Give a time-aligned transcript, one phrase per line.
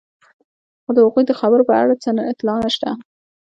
[0.83, 2.89] خو د هغوی د خبرو په اړه څه اطلاع نشته.